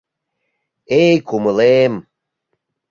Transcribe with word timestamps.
Эй, 1.03 1.15
кумылем! 1.27 1.93